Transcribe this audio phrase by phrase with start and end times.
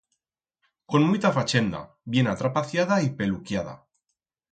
[0.93, 3.85] Con muita fachenda, bien atrapaciada y peluquiada.